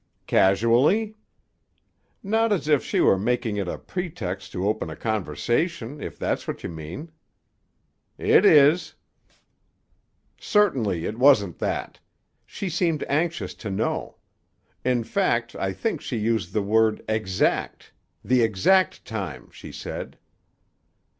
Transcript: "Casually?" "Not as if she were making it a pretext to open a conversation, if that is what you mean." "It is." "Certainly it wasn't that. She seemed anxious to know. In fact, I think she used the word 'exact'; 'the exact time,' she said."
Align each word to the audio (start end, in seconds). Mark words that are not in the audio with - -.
"Casually?" 0.25 1.13
"Not 2.23 2.51
as 2.51 2.67
if 2.67 2.83
she 2.83 2.99
were 3.01 3.19
making 3.19 3.57
it 3.57 3.67
a 3.67 3.77
pretext 3.77 4.51
to 4.51 4.67
open 4.67 4.89
a 4.89 4.95
conversation, 4.95 6.01
if 6.01 6.17
that 6.17 6.39
is 6.39 6.47
what 6.47 6.63
you 6.63 6.69
mean." 6.69 7.11
"It 8.17 8.43
is." 8.43 8.95
"Certainly 10.39 11.05
it 11.05 11.19
wasn't 11.19 11.59
that. 11.59 11.99
She 12.47 12.67
seemed 12.67 13.03
anxious 13.07 13.53
to 13.53 13.69
know. 13.69 14.15
In 14.83 15.03
fact, 15.03 15.53
I 15.55 15.71
think 15.71 16.01
she 16.01 16.17
used 16.17 16.51
the 16.51 16.63
word 16.63 17.03
'exact'; 17.07 17.93
'the 18.25 18.41
exact 18.41 19.05
time,' 19.05 19.51
she 19.51 19.71
said." 19.71 20.17